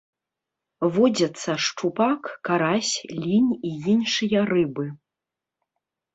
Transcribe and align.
Водзяцца 0.95 1.53
шчупак, 1.65 2.21
карась, 2.49 2.93
лінь 3.19 3.53
і 3.71 3.75
іншыя 3.93 4.39
рыбы. 4.53 4.85